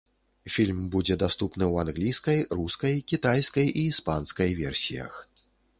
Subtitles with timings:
[0.53, 5.13] Фільм будзе даступны ў англійскай, рускай, кітайскай і іспанскай версіях.